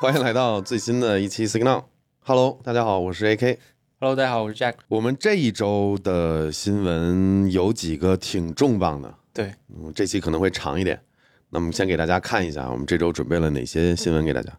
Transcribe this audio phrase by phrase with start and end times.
[0.00, 1.84] 欢迎来到最新的一期 Signal。
[2.20, 3.58] Hello，大家好，我是 AK。
[3.98, 4.76] Hello，大家好，我是 Jack。
[4.88, 11.02] 我们这一周的新闻有几个挺重磅的，对，嗯，这期可能会长一点。
[11.50, 14.58] 那么先给大家看一下，我们这周准备了哪些新闻给大家。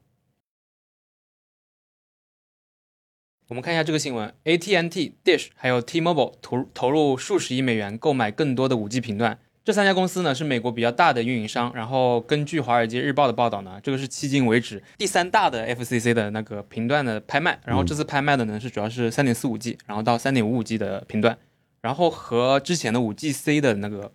[3.48, 9.40] 我们看一下这个新闻：AT&T、Dish 还有 T-Mobile 投投入数十亿美元购买更多的 5G 频段。
[9.64, 11.72] 这三家公司呢是美国比较大的运营商。
[11.76, 17.60] 然后根据《华尔街日报》的报道呢，这个是迄今为止第三大的 FCC 的那个频段的拍卖。
[17.66, 21.38] 然后这次拍卖的呢是主要是 3.45G，然后到 3.55G 的频段。
[21.82, 24.12] 然后和之前的 5GC 的那个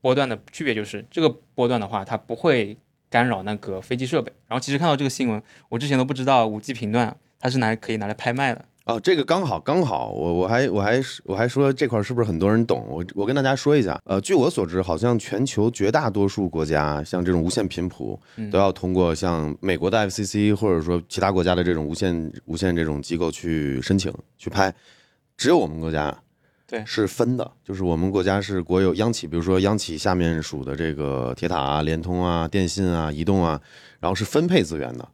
[0.00, 2.76] 波段的区别就是，这个波段的话它不会
[3.08, 4.32] 干扰那个飞机设备。
[4.48, 8.64] 然后其实看到这个新闻，我之前都不知道 5G 频段它是拿可以拿来拍卖的。
[8.86, 12.84] 哦，这个刚好刚好，我我还我还我还说这块是不是很多人懂？
[12.88, 18.18] 我我跟大家说一下，呃，据我所知，好像全球绝大多数国家，像这种无线频谱，
[18.50, 24.74] 都要通过像美国的 FCC 或者说其他国家的这种无线无线这种机构去申请去拍，
[25.36, 26.16] 只有我们国家
[26.66, 33.60] 对是分的，就是我们国家是国有央企，比如说央企下面属的这个铁塔啊、联通啊、电信啊、移动啊，
[34.00, 35.08] 然后是分配资源的。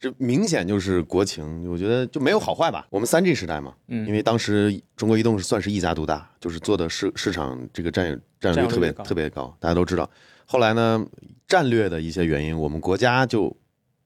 [0.00, 2.86] 这明显就是国情，我觉得就没有好坏吧。
[2.88, 10.10] 我们三 G 时代嘛，嗯因为当时中国移动是算是一家独大，就是做的市市场这个占有占有率特别特别高，大家都知道。
[10.46, 11.06] 后来呢，
[11.46, 13.54] 战略的一些原因，我们国家就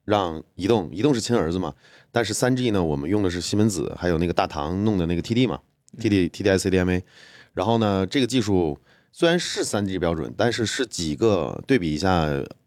[0.05, 1.73] 让移动，移动是亲儿子嘛，
[2.11, 5.61] 但是三 G 呢，我们用的是西门子，还有那个大唐弄的那个 TD 嘛
[5.99, 7.03] ，TD TDI CDMA，
[7.53, 8.77] 然后呢，这个技术
[9.13, 12.27] 虽然是三 G 标准，但是是几个对比一下。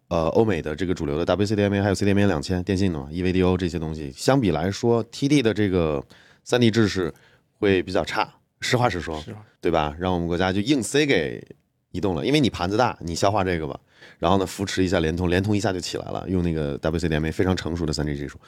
[0.09, 6.01] 呃，欧美的这个主流的 WCDMA 还有 CDMA 两千电信的嘛，EVDO 这些东西，相比来说，TD 的这个
[6.45, 7.13] 三 D 制式
[7.59, 9.21] 会比较差，实话实说，
[9.59, 9.93] 对吧？
[9.99, 11.45] 让我们国家就硬塞给
[11.91, 13.77] 移动了，因为你盘子大，你消化这个吧，
[14.17, 18.39] 然后呢扶持一下联通，联通一下就起来了，用那个 WCDMA 非常成熟的三 G 技术，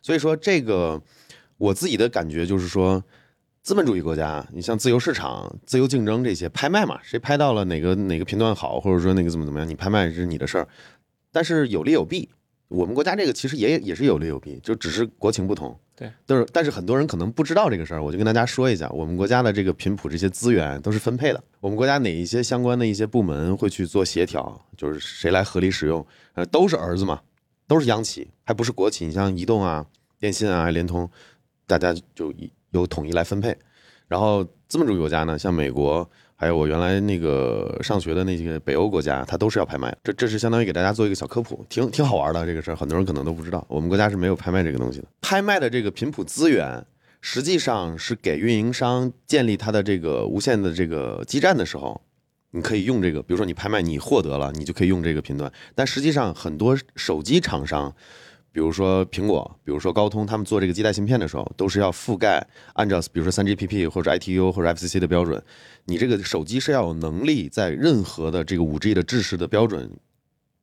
[0.00, 1.02] 所以说这个
[1.56, 3.02] 我自己的感觉就是说。
[3.60, 10.66] 资本主义国家，你像自由市场、自由竞争这些拍卖嘛，谁拍到了哪个哪个频段好，或者说那个怎么怎么样，你拍卖是你的事儿。
[11.38, 12.28] 但是有利有弊，
[12.66, 15.78] 我们国家这个其实也也是有利有弊，就只是国情不同。
[15.94, 26.04] 对，但是但是很多人可能不知道这个事儿，我就跟大家说一下，我们国家的这个频谱这些资源都是分配的，我们国家哪一些相关的一些部门会去做协调，就是谁来合理使用，
[26.34, 27.20] 呃，都是儿子嘛，
[27.68, 29.06] 都是央企，还不是国企。
[29.06, 29.86] 你像移动啊、
[30.18, 31.08] 电信啊、联通，
[31.68, 32.34] 大家就
[32.72, 33.56] 有统一来分配。
[34.08, 36.10] 然后资本主义国家呢，像美国，
[36.40, 39.92] 还有我原来那个上学的那些北欧国家，它都是要拍卖。
[40.04, 45.06] 这这是相当于给大家做一个小科普，挺挺好玩的这个事儿，很多人可能都不知道，我们国家是没有拍卖这个东西的。
[45.20, 46.86] 拍卖的这个频谱资源，
[47.20, 52.00] 实际上是给运营商建立它的这个无线的这个基站的时候，
[52.52, 55.52] 你可以用这个，比如说你拍卖你获得了，你就可以用这个频段。
[55.74, 57.92] 但实际上很多手机厂商。
[58.58, 65.40] 比如说苹果，比如说高通，他们做这个基带芯片的时候，都是要覆盖按照比如说 3GPP 或者 ITU 或者 FCC 的标准，
[65.84, 69.88] 你这个手机是要有能力在任何的这个 5G 的制式的标准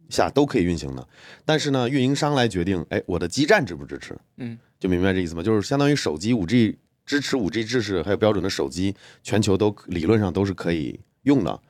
[0.09, 1.07] 下都可以运行的。
[1.45, 4.13] 但是呢，运营商来决定，哎，我的基站支不支持？
[4.35, 5.41] 嗯，就明白这意思吗？
[5.41, 6.75] 就是相当于手机 5G
[7.05, 11.61] 支持 5G 制式还有标准的手机，全球都理论上都是可以用的。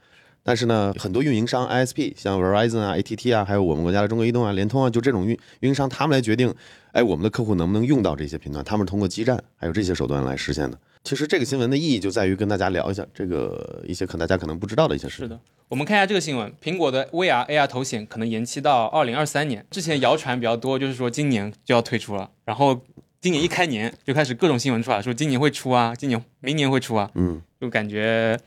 [0.48, 6.54] 但是呢，很多运营商 ISP，像 Verizon 啊、ATT 啊，还有我们国家的中国移动啊、联通啊，就这种运运营商，他们来决定，
[6.92, 10.78] 哎，我们的客户能不能用到这些频段，他们通过基站还有这些手段来实现的。
[11.04, 15.26] 其实这个新闻的意义就在于跟大家聊一下这个一些可能大家可能不知道的一些事情。
[15.26, 19.66] 是的，我们看一下这个新闻，苹果的 VR AR 头显可能延期到二零二三年。
[19.72, 22.80] 之前谣传比较多，就是说今年就要推出了，然后
[23.20, 28.40] 今年一开年就开始各种新闻出来，说今年会出啊，今年明年会出啊，嗯，就感觉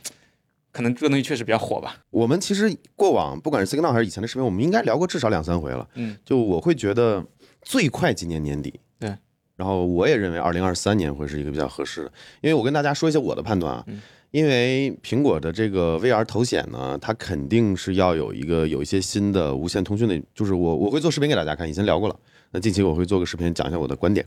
[0.78, 1.96] 可能这个东西确实比较火吧。
[2.10, 5.88] 我们其实过往不管是 Signal 还是以前的视频，我们应该聊过至少两三回了。
[5.94, 7.26] 嗯，就我会觉得
[7.62, 8.78] 最快今年年底。
[9.00, 9.12] 对。
[9.56, 12.12] 然后我也认为二零二三年会是一个比较合适的，
[12.42, 14.00] 因为我跟大家说一下我的判断啊，嗯
[14.30, 22.16] 因为苹果的这个 VR 头显呢，它肯定是要有一个有一些新的无线通讯的，就是我我会做视频给大家看，以前聊过了，
[22.52, 24.24] 那近期我会做个视频讲一下我的观点。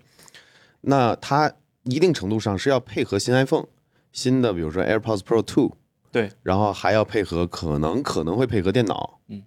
[0.81, 3.67] 那它一定程度上是要配合新 iPhone，
[4.11, 5.77] 新的比如说 AirPods Pro Two，
[6.11, 9.41] 对，然后还要配合可能可能会配合电脑，嗯，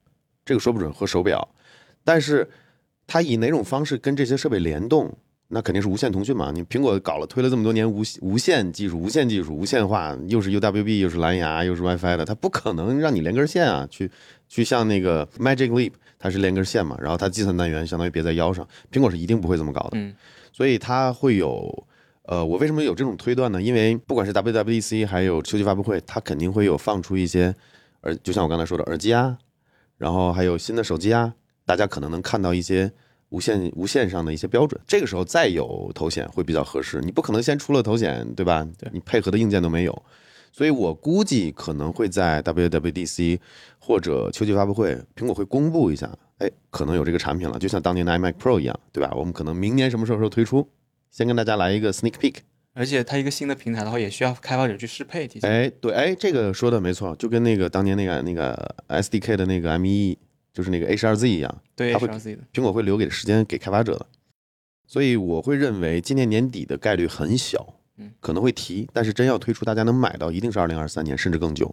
[0.44, 1.46] 这个说不准和手表，
[2.02, 2.48] 但是
[3.06, 5.14] 它以哪种方式跟这些设备联动，
[5.48, 6.50] 那肯定是无线通讯嘛。
[6.50, 14.10] 你苹果搞了推了这么多年无无线技术、无线技术、无线化，又是 UWB 又是蓝牙又是 WiFi 的，它不可能让你连根线啊，去
[14.48, 20.14] 去像那个 Magic Leap，它是连根线嘛，然后它计算单元相当于别在腰上，苹果是一定不会这么搞的，嗯，
[20.52, 21.86] 所以它会有。
[22.26, 23.60] 呃，我为什么有这种推断呢？
[23.60, 27.54] 因为不管是 WWDC 还有秋季发布会，它肯定会有放出一些
[28.02, 29.36] 耳，就像我刚才说的耳机啊，
[29.98, 31.34] 然后还有新的手机啊，
[31.66, 32.90] 大家可能能看到一些
[33.28, 37.00] 无线无线上的一些标准，这个时候再有头显会比较合适。
[37.02, 38.66] 你不可能先出了头显，对吧？
[38.78, 40.02] 对你配合的硬件都没有，
[40.50, 43.38] 所以我估计可能会在 WWDC
[43.78, 49.12] 或者秋季发布会，苹果会公布一下，哎，可能有这个产品了，就像当年的 iMac Pro 一样，对吧？
[49.14, 50.66] 我们可能明年什么时候推出，
[51.14, 52.34] 先跟大家来一个 sneak peek。
[52.72, 55.48] 而且它一个新的平台的话，也需要开发者去适配提前。
[55.48, 60.18] 哎，对，哎，这个说的没错，就跟那个当年那个那个 SDK 的那个 ME，
[60.52, 64.06] 就是那个 H2Z 一样，对它会 HRC 的，苹果会留给时间给开发者的，
[64.88, 67.64] 所以我会认为今年年底的概率很小，
[67.96, 71.72] 嗯，可能会提，但是真要推出，大家能买到，一定是二零二三年甚至更久。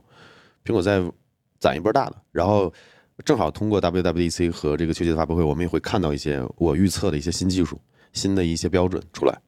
[0.63, 1.01] 苹果在
[1.59, 2.71] 攒一波大的，然后
[3.25, 7.81] 正好通过 WWDC 和这个秋季的发布会，我们也会看到一些我预测的一些新技术、
[8.13, 9.39] 新的一些标准出来。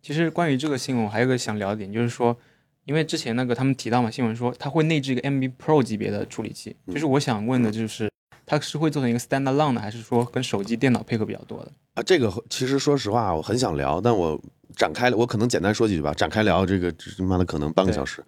[0.00, 2.36] 其实关于这个新闻，我还有个想聊的点，就是说，
[2.84, 8.10] 因为之前那个他们提到嘛，新闻说它会内置一个 MB Pro 级别的处理器，嗯就是我想问的就是，
[8.44, 11.72] 它是会做成一个 standalone 的，还是说跟手机、电脑配合比较多的？
[11.94, 14.40] 啊，这个其实说实话，我很想聊，但我
[14.74, 16.12] 展开了，我可能简单说几句吧。
[16.14, 18.24] 展开聊这个，他妈的可能半个小时。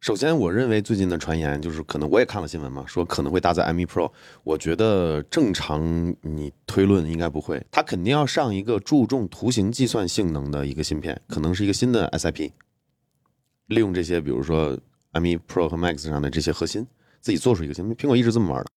[0.00, 4.10] 首先，我认为最近的传言就是，可能我也看了新闻嘛，说可能会搭载 M1 Pro。
[4.42, 12.50] 我觉得正常你推论应该不会，它肯定要上一个注重图形计算性能的一个芯片，可能是一个新的 SIP，
[13.66, 14.78] 利用这些，比如说
[15.12, 16.86] M1 Pro 和 Max 上的这些核心，
[17.20, 17.94] 自己做出一个芯片。
[17.94, 18.70] 苹果一直这么玩的，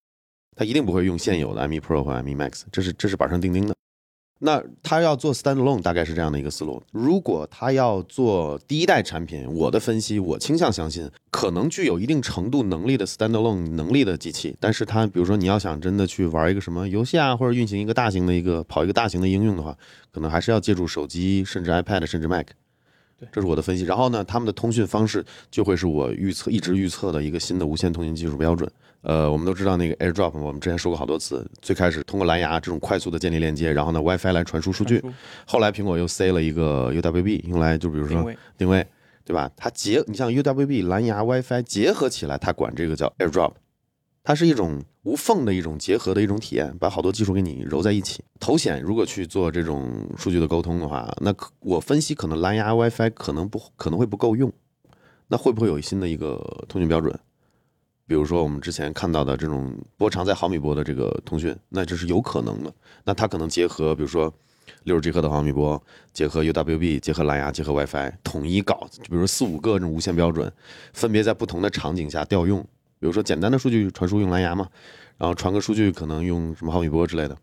[0.57, 3.73] 它一定不会用现有的 M1 Pro 和 M1 Max，这是这是板上钉钉的。
[4.39, 6.83] 那他要做 standalone 大概是这样的一个思路。
[6.91, 19.77] 如果他要做第一代产品，我的分析，我倾向相信可能具有一定程度能力的 standalone 能力的机器，但是它比如说你要想真的去玩一个什么游戏啊，或者运行一个大型的一个跑一个大型的应用的话，
[20.11, 22.47] 可能还是要借助手机，甚至 iPad，甚至 Mac。
[23.17, 23.85] 对这是我的分析。
[23.85, 28.69] 然后呢，他们的通讯方式就会是我预测一直预测的一个新的无线通信技术标准。
[29.03, 35.03] 呃，我们都知道那个 AirDrop，我们之前说过好多次，最开始通过蓝牙这种快速的建立链接，然后呢 WiFi 来传输数据，
[35.45, 38.87] 后来苹果又塞了一个 UWB，用来就比如说定位，定位，
[39.25, 39.51] 对吧？
[39.57, 43.51] 它结你像 UWB 蓝牙 WiFi 结合起来，它管这个叫 AirDrop，
[44.23, 48.23] 它是一种无缝的一种结合的一种体验，把好多技术给你揉在一起。
[48.39, 54.49] 头显如果去做这种数据的沟通的话，那可我分析可能蓝牙 WiFi 可能不可能会不够用，
[55.27, 56.37] 那会不会有新的一个
[56.69, 57.13] 通讯标准？
[58.05, 62.73] 比如说我们之前看到的这种波长在毫米波的这个通讯，那这是有可能的。
[63.05, 64.33] 那它可能结合，比如说
[64.83, 70.51] 六十 G 赫的毫米波，结合 UWB，结合蓝牙，结合 WiFi，统一搞，就比如说四五个这种无线标准，
[70.93, 72.61] 分别在不同的场景下调用。
[72.99, 74.67] 比如说简单的数据传输用蓝牙嘛，
[75.17, 77.37] 然后传个数据可能用什么毫米波之类的。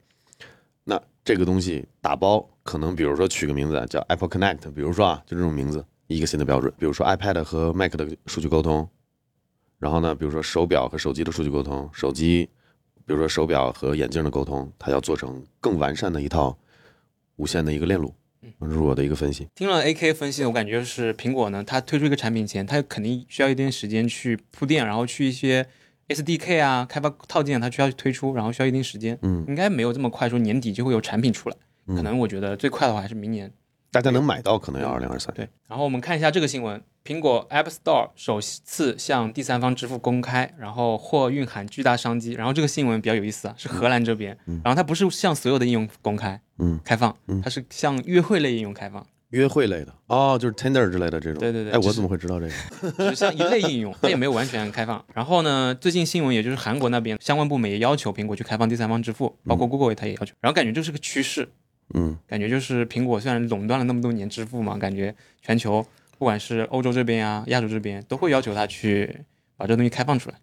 [0.84, 6.72] 那这个东西打包，可能比如说取个名字叫 Apple Connect，比如说啊，就这种名字，一个新的标准。
[6.78, 8.88] 比如说 iPad 和 Mac 的数据沟通，
[9.80, 12.48] 然后呢，比如说手表和手机的数据沟通，手机，
[13.06, 16.56] 比如说手表和眼镜的沟通，它要做成更完善的一套
[17.36, 18.14] 无线的一个链路。
[18.60, 19.48] 这是我的一个分析。
[19.54, 25.66] 听了 AK 分析，我感觉就是苹果呢，它推出一个产品前，它肯定需要一定时间去铺垫，然后去一些
[26.08, 29.18] SDK 啊、开发套件，它需要去推出，然后需要一定时间。
[29.22, 31.56] 嗯，应该没有这么快，说年底就会有产品出来。
[31.86, 33.50] 可能我觉得最快的话还是明年。
[33.92, 35.34] 大家能买到可能要二零二三。
[35.34, 42.32] 对，然后我们看一下这个新闻：苹果 App Store 首次向第三方支付公开，然后或蕴含巨大商机。
[42.32, 51.38] 然后这个新闻比较有意思啊，是荷兰这边，然后它不是向所有的应用公开，嗯，开放，它是向约会类应用开放，约会类的哦，就是 Tinder 之类的这种。
[51.38, 52.92] 哎，对对对哎我怎么会知道这个？
[52.96, 55.04] 只是像一类应用，它也没有完全开放。
[55.12, 60.32] 然后呢，最近新闻也就是韩国那边相关部门也要求苹果去开放第三方支付，包括 Google 它也要求。
[60.40, 61.48] 然后感觉这是个趋势，
[61.94, 65.84] 嗯，感觉就是苹果虽然垄断了那么多年支付嘛，感觉全球
[66.18, 69.24] 不管是欧洲这边啊、亚洲这边都会要求它去
[69.56, 70.36] 把这东西开放出来。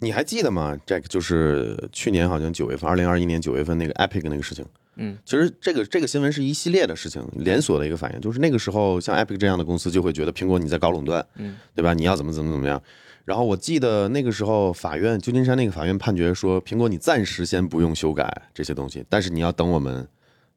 [0.00, 4.64] 你还记得吗？Jack 就是去年好像九月份，二零二一年九月份那个 Epic 那个事情。
[4.96, 11.94] 嗯，其实这个这个新闻是一系列的事情，连锁的一个反应，就是那个时候像 Epic 这样的公司就会觉得苹果你在搞垄断，嗯，对吧？
[11.94, 12.80] 你要怎么怎么怎么样。
[13.24, 20.06] 然后我记得那个时候法院旧金山那个法院判决说，苹果你暂时先不用修改这些东西，但是你要等我们，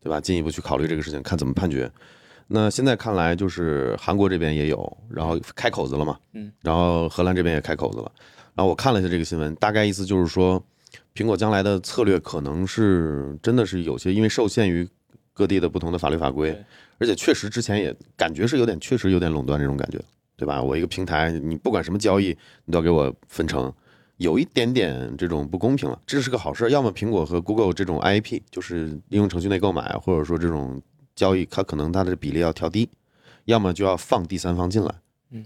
[0.08, 0.22] 对吧？
[0.22, 1.92] 进一步去考虑这个事情，看怎么判决。
[2.48, 8.10] 那现在看来就是韩国这边也有，然后开口子了嘛，嗯，然后荷兰这边也开口子了。
[8.56, 10.64] 然后我看了一下这个新闻，大概意思就是说，
[11.14, 14.88] 苹果将来的策略可能是真的是有些因为受限于
[15.34, 16.58] 各地的不同的法律法规，
[17.00, 20.00] 而且确实之前也感觉是有点确实有点垄断这种感觉，
[20.38, 20.64] 对吧？
[20.64, 22.28] 我一个平台，你不管什么交易，
[22.64, 23.74] 你都要给我分成，
[24.18, 26.00] 有一点点这种不公平了。
[26.06, 30.82] 这是个好事，要么苹果和 Google 这种 IAP 就是应用程序内购买，或者说这种
[31.16, 32.90] 交易，它可能它的比例要调低，
[33.46, 34.96] 要么就要放第三方进来。
[35.32, 35.46] 嗯，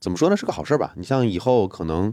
[0.00, 0.36] 怎么说呢？
[0.36, 0.92] 是个好事吧？
[0.96, 2.12] 你像以后可能。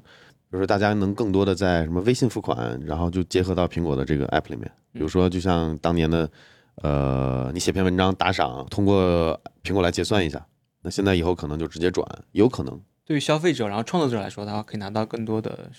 [0.51, 4.71] 就是，大家能更多的在什么微信付款，然后就结合到苹果的这个 app 里面。
[4.91, 6.29] 比如说，就像当年的
[6.75, 10.45] 呃，你写篇文章打赏，通过苹果来结算一下。
[10.83, 12.79] 那现在以后可能就直接转，有可能。
[13.03, 15.71] 对于消费者，然后创作者来说，他可以拿到更多的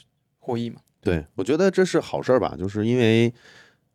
[0.45, 0.77] 获益嘛？
[1.01, 3.33] 对，我觉得这是好事儿吧，就是因为，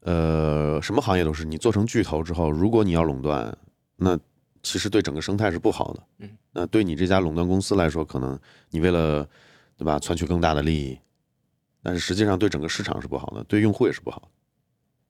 [0.01, 3.55] 呃，什么行业都是，你做成巨头之后，如果你要垄断，
[3.97, 4.17] 那
[4.63, 6.03] 其实对整个生态是不好的。
[6.17, 8.39] 嗯，那对你这家垄断公司来说，可能
[8.71, 9.27] 你为了，
[9.77, 10.99] 对吧，篡取更大的利益，
[11.83, 14.27] 但是实际上对整个市场是不好的，对用户也是不好的。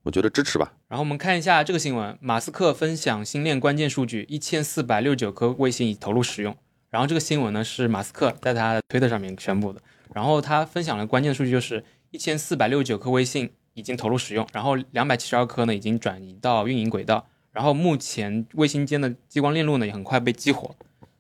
[0.03, 0.72] 我觉得支持吧。
[0.88, 6.55] 然后我们看一下这个新闻，马斯克分享星链关键数据，一千四百六十九颗卫星已投入使用。
[6.89, 9.81] 然后这个新闻呢是马斯克在他的推特上面宣布的。
[10.13, 17.28] 然后他分享了关键数据，就是一千四百六十九颗卫星已经投入使用，然后两百七十二颗呢已经转移到运营轨道。
[17.51, 20.75] 然后目前卫星间的激光链路呢也很快被激活。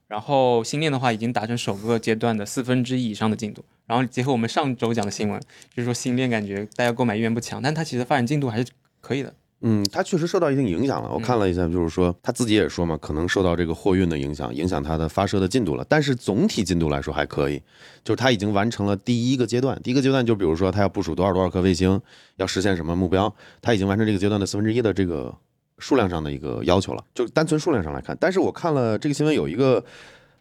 [0.07, 3.63] 然后星链的话已经达成首个阶段的四分之一以上的进度。
[3.85, 5.39] 然后结合我们上周讲的新闻，
[5.73, 9.33] 就是说星链感觉大家购买意愿不强，但它其实发展进度还是可以的。
[9.61, 11.09] 嗯，它确实受到一定影响了。
[11.11, 15.85] 我看了一下，就是说他自己也说嘛，可能受到这个货运的影响，影响它的发射的进度了。
[15.89, 17.61] 但是总体进度来说还可以，
[18.03, 19.77] 就是他已经完成了第一个阶段。
[19.83, 21.99] 第一个阶段就比如说它要部署多少多少颗卫星，
[22.37, 25.35] 要实现什么目标，他已经完成这个阶段的四分之一的这个
[25.77, 27.03] 数量上的一个要求了。
[27.13, 29.83] 就单纯数量上来看，但是我看了这个新闻有一个，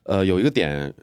[0.05, 0.95] 呃，有一个点。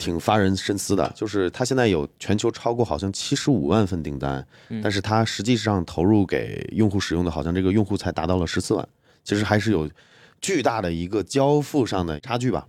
[0.00, 4.44] 挺发人深思的，就是它现在有全球超过好像七十五万份订单，
[4.82, 8.88] 但是它实际上投入给用户使用的，好像这个用户才达到了十四万，
[9.22, 9.88] 其实还是有
[10.40, 12.66] 巨大的一个交付上的差距吧。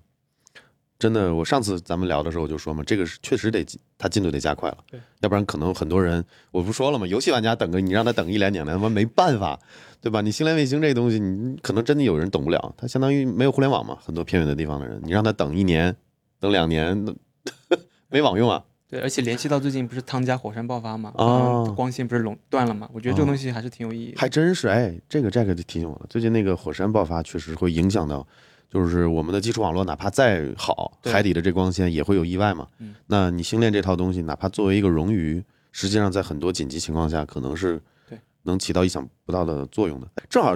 [1.00, 3.65] 真的，我上次咱们聊的时候我就说嘛，这个是确实得
[3.97, 4.77] 它进度得加快了，
[5.21, 9.59] 要不然可能很多人我不说了嘛，游戏玩家等个你让他等一两年，他妈没办法，
[10.00, 10.21] 对吧？
[10.21, 15.95] 你星链卫星这东西，你可能真的有人等不了，它相当于没有互联网嘛，很多偏远的地方的人，你让他等一年。
[16.41, 17.15] 等两年，
[18.12, 18.62] 没网用啊。
[18.89, 21.13] 对，而且联系到最近不是汤加火山爆发吗？
[21.15, 22.89] 啊，光线不是垄断了吗？
[22.91, 24.13] 我觉得这个东西还是挺有意义。
[24.17, 26.05] 还真是，哎，这个 Jack 就提醒我了。
[26.10, 28.27] 最近那个火山爆发确实会影响到，
[28.69, 32.67] 就是我们的基础网络，哪怕再好，海底的这光线也会有意外嘛。
[32.79, 40.07] 嗯，那你星链这套东西，哪怕作为一个冗余，实际上在很多紧急情况下，可能是对能起到意想不到的作用的。
[40.29, 40.53] 正好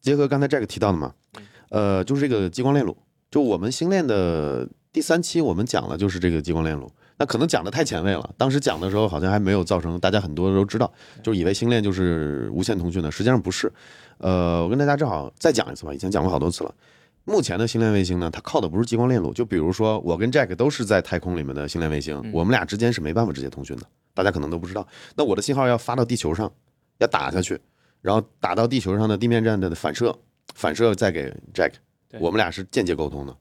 [0.00, 1.12] 结合刚才 Jack 提到的嘛，
[1.68, 2.96] 呃，就是这个激光链路，
[3.30, 4.66] 就我们星链的。
[4.94, 8.32] 第三期我们讲了，就是这个激光链路，那可能讲的太前卫了。
[8.38, 10.88] 当时讲的时候，好像还没有造成大家很多都知道，
[11.20, 13.70] 就以为星链就是无线通讯的，实际上不是。
[14.18, 16.72] 呃，我跟大家正好再讲一次吧，以前讲过好多次了。
[17.24, 23.82] 目前的星链卫星呢，它靠的不是激光链路，就比如说我跟 Jack 都是在太空里面的星链卫星，我们俩之间是没办法直接通讯的，
[24.14, 24.86] 大家可能都不知道。
[25.16, 26.48] 那我的信号要发到地球上，
[26.98, 27.60] 要打下去，
[28.00, 30.16] 然后打到地球上的地面站的反射，
[30.54, 31.72] 反射再给 Jack，
[32.20, 33.36] 我们俩是间接沟通的。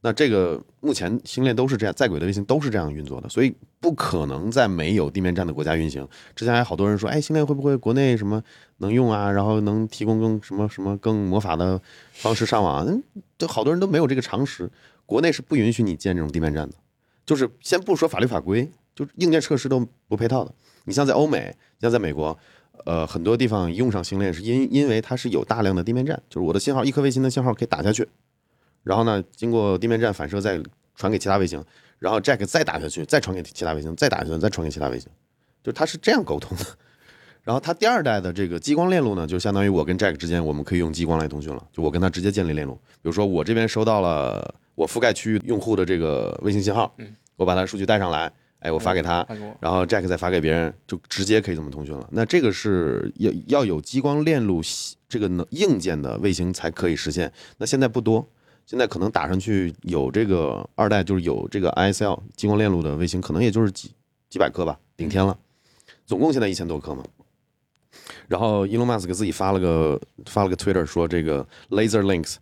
[0.00, 6.06] 那这个目前星链都是这样，在轨的卫星都是这样运作的，所以不可能在没有地面站的国家运行。
[6.36, 8.40] 之前还好多人说，哎，星链会不会国内什么
[8.76, 9.30] 能用啊？
[9.30, 11.80] 然后能提供更什么什么更魔法的
[12.12, 12.86] 方式上网？
[12.86, 13.02] 嗯，
[13.36, 14.70] 就好多人都没有这个常识。
[15.04, 16.76] 国内是不允许你建这种地面站的，
[17.26, 20.54] 就是先不说法律法规，就硬件设施都不配套的。
[20.84, 22.38] 你像在欧美，像在美国，
[22.84, 28.08] 呃，很多地方用上星链是因因为它是有大量的地面站，就是我的信号，一颗卫星的信号可以打下去。
[28.82, 30.60] 然后呢，经过地面站反射，再
[30.94, 31.64] 传给其他卫星，
[31.98, 35.08] 然后 Jack 再打下去，再传给其他卫星，再打下去，再传给其他卫星，
[35.62, 36.64] 就它是这样沟通的。
[37.44, 41.66] 然后它第二代的这个激光链路呢，就相当于我跟 Jack 之间，我们可以用激光来通讯了。
[41.72, 46.94] 就我跟他直接建立链路，比如说我这边收到了我覆盖区域用户的这个卫星信号，
[47.36, 49.26] 我把它数据带上来，哎，我发给他，
[49.60, 52.06] 然后 Jack 再发给别人，就直接可以这么通讯了。
[52.12, 54.60] 那这个是要要有激光链路
[55.08, 57.32] 这个能硬件的卫星才可以实现。
[57.56, 58.28] 那现在不多。
[58.68, 63.90] 现在可能打上去有这个二代，就是有这个 ISL 激光链路的卫星，可能也就是几
[64.28, 65.34] 几百颗吧，顶天了。
[66.04, 67.02] 总共现在一千多颗嘛。
[68.26, 72.36] 然后伊隆马斯克自己发了个发了个 Twitter 说这个 Laser Links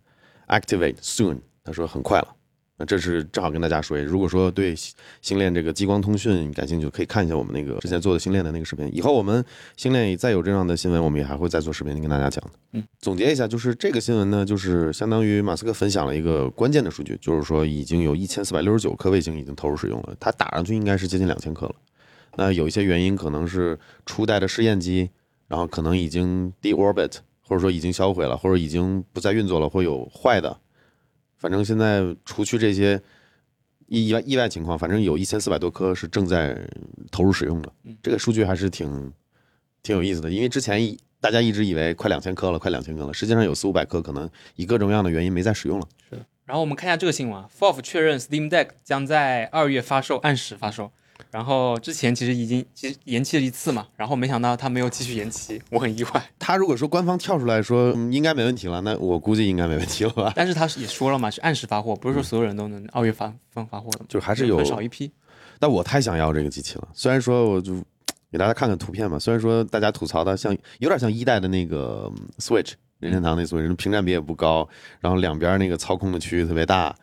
[0.47, 2.35] activate soon，他说很快了。
[2.79, 4.75] 那这是正好跟大家说，如果说对
[5.19, 8.87] 星链这个激光通讯感兴趣，可以看一下我们那个之前做的星链的那个视频。
[8.95, 9.43] 以后我们
[9.75, 12.51] 星链再有这样的新闻，我们也还会再做视频跟大家讲的。
[12.73, 21.75] 嗯，总结一下，就是这个新闻呢，就是相当于马斯克分享了一个关键的数据，就是说已经有一千四百六十九颗卫星已经投入使用了，它打上去应该是接近两千颗了。
[22.35, 25.09] 那有一些原因可能是初代的试验机，
[25.47, 30.59] 然后可能已经 deorbit，或者说已经销毁了，或者已经不再运作了，会有坏的。
[31.37, 33.01] 反正现在除去这些
[33.87, 36.57] 意外意外情况，反正有一千四百多颗是正在
[37.11, 37.71] 投入使用的。
[38.01, 39.13] 这个数据还是挺
[39.83, 45.87] 挺有意思的，因为之前大家一直以为快两千颗了，快两千颗了，实际上有四五百颗可能以各种各样的原因没再使用了。
[46.09, 46.17] 是。
[46.45, 50.91] 然后我们看一下这个新闻啊 f o f 确认 Steam Deck 将在二月发售，按时发售。
[51.31, 56.29] 然后之前其实已经其实延期了一次嘛，然后没想到他没有继续延期，我很意外。
[56.39, 60.33] 他如果说官方跳出来说、嗯应该没问题了，那我估计应该没问题了吧？
[60.35, 65.11] 但是他也说了嘛，是按时发货，不是说所有人都能二月发份发货的嘛，就还是有很少一批。
[65.59, 66.87] 但我太想要这个机器了。
[66.93, 67.73] 虽然说我就
[68.31, 74.67] 给大家看看图片嘛，虽然说大家吐槽的像有点像一代的那个嗯 Switch 任天堂那 Switch，屏占比也不高，
[74.99, 76.95] 然后两边那个操控的区域特别大，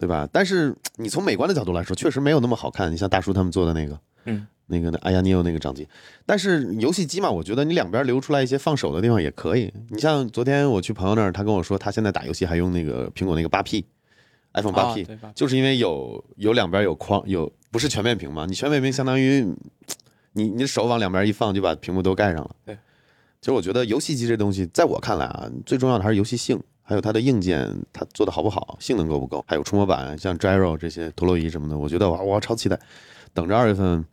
[0.00, 0.28] 对吧？
[0.32, 2.90] 但是你从美观的角度来说，确实没有那么好看。
[2.90, 5.86] 你像大叔他们做的那个，嗯，那个阿亚尼欧那个掌机，
[6.24, 9.72] 但是游戏机嘛，我觉得你两边留出来一些放手的地方也可以。
[9.90, 13.84] 你像昨天我去朋友那儿，他跟我说他现在打游戏还用那个苹果那个八 P。
[14.52, 15.06] iPhone 八啊 P？
[15.32, 18.46] 就是因为有有两边有框，有不是全面屏嘛？
[18.46, 19.46] 你全面屏相当于
[20.32, 22.50] 你你的手往两边一放，就把屏幕都盖上了。
[22.64, 22.74] 对，
[23.40, 32.76] 其实我觉得游戏机这东西，在我看来啊，最重要的还是游戏性，还有它的硬件，它做的好不好，性能够不够，还有触摸板，像 Gyro 这些陀螺仪什么的，我觉得哇，我超期待，
[33.32, 34.04] 等着二月份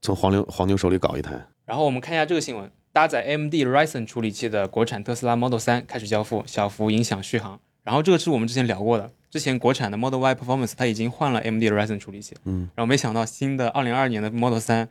[0.00, 1.46] 从黄牛黄牛手里搞一台。
[1.66, 7.60] 然后我们看一下这个新闻，搭载 AMD Ryzen 处理器的国产特斯拉 Model 3开始交付，小幅影响续航。
[7.84, 14.88] 然后这个是我们之前聊过的，之前国产的 Model Y Performance 它已经换了 AMD 的 Ryzen 处理器，嗯，然后没想到新的2022年的 Model 3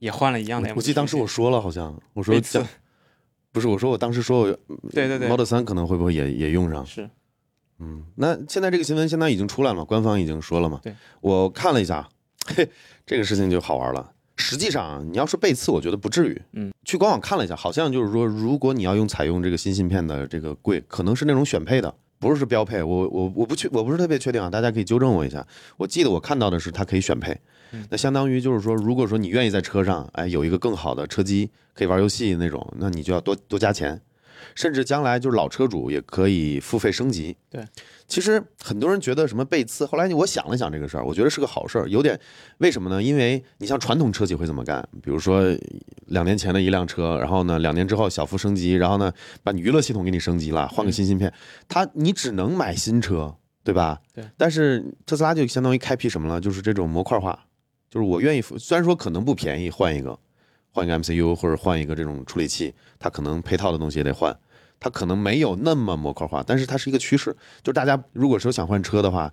[0.00, 2.34] 也换了一样的我记得当时我说了，好像我说
[3.52, 4.46] 不是，我说我当时说我
[4.90, 6.84] 对对对 Model 三可能会不会也也用上？
[6.84, 7.08] 是
[7.78, 10.80] 嗯，那现在这个新闻现在已经出来了嘛，官方已经说了嘛。
[10.82, 12.08] 对，我看了一下，
[12.46, 12.68] 嘿，
[13.04, 14.12] 这个事情就好玩了。
[14.36, 16.42] 实际上，你要是背刺，我觉得不至于。
[16.52, 21.94] 嗯，去官网看了一下，好像就是说，如果你要用采用这个新芯片的这个贵，可能是那种选配的，
[22.28, 22.82] 不是标配。
[22.82, 25.44] 我我我不确，我不是特别确定啊，大家可以纠正我一下。
[25.76, 27.36] 我记得我看到的是它可以选配，
[27.90, 34.00] 那相当于就是说，如果说你愿意在车上，哎，有一个更好的车机可以玩游戏那种，那你就要多多加钱。
[34.54, 37.36] 甚至将来就是老车主也可以付费升级。
[37.50, 37.64] 对，
[38.06, 41.88] 其实很多人觉得什么背刺，后来我想了想这个事儿，我觉得是个好事儿。
[41.88, 42.18] 有点
[42.58, 43.02] 为什么呢？
[43.02, 44.86] 因为你像传统车企会怎么干？
[45.02, 45.42] 比如说
[46.06, 51.32] 两年前的一辆车，然后呢两年之后小幅升级，然后呢把你娱乐系统给你升级了，换个新芯片，
[51.68, 54.00] 它你只能买新车，对吧？
[54.14, 54.24] 对。
[54.36, 56.40] 但是特斯拉就相当于开辟什么了？
[56.40, 57.46] 就是这种模块化，
[57.90, 60.18] 就是我愿意付，虽然说可能不便宜，换一个。
[60.72, 64.36] 换一个 MCU 或者换一个这种处理器，它可能配套的东西也得换，
[64.80, 67.30] 它可能没有那么模块化，但是它是一个趋势。
[67.62, 69.32] 就是大家如果说想换车的话，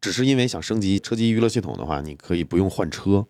[0.00, 3.24] 只是因为想升级车机娱乐系统的话，你可以不用换车，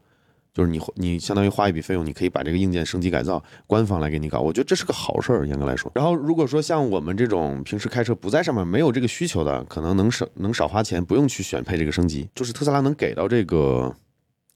[0.54, 5.92] 就是你你相当于花一笔费用，你可以把这个硬件升级改造，官方来给你搞，我觉得这是个好事儿，严格来说。
[5.94, 13.94] 然后如果说像我们这种平时开车不在上面没有这个需求的，可能能省能少花钱，不用去选配这个升级，就是特斯拉能给到这个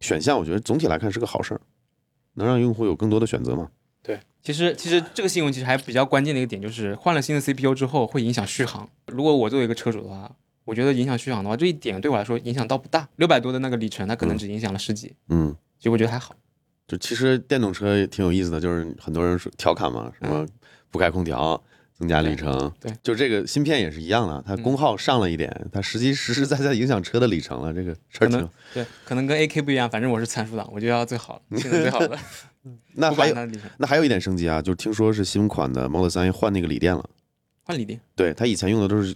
[0.01, 1.61] 选项，我觉得总体来看是个好事儿。
[2.35, 3.69] 能让用户有更多的选择吗？
[4.03, 8.89] 对，其实其实这个新闻其实还比较关键的一个点就是换了新的 CPU 之后会影响续航。
[9.07, 10.31] 如果我作为一个车主的话，
[10.65, 13.09] 我觉得影响续航的话，这一点对我来说影响倒不大。
[13.17, 16.35] 六百多的那个里程，它可能只影响了十几，嗯，其实我觉得还好。
[16.87, 20.47] 就其实电动车也挺有意思的，就是很多人说调侃嘛，什么
[20.91, 21.63] 不开空调。
[21.97, 27.73] 增加里程，对，对就这个芯片也是一样的，它功耗上了一点，嗯、它实际实实在在影响车的里程了。
[27.73, 32.19] 这个事儿挺对，可能跟 AK 不一样，反正我是参数党，我就要最好的，性能最好的。
[32.95, 33.35] 那还有
[33.77, 37.09] 那还有一点升级啊，就是听说是新款的 Model 3换那个锂电了，
[37.63, 38.01] 换锂电。
[38.17, 39.15] 对，它以前用的都是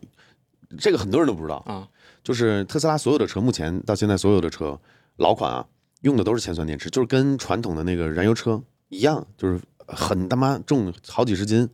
[0.78, 1.88] 这个，很多人都不知道啊，
[2.22, 4.78] 就是特斯拉所有的车，目前到现在所有的车
[5.16, 5.66] 老款啊，
[6.02, 11.68] 用的都是铅酸电池，就是跟传统的那个燃油车一样，就是很他妈重，好几十斤。